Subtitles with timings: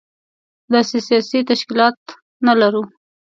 [0.73, 1.97] داسې سياسي تشکيلات
[2.45, 2.83] نه لرو.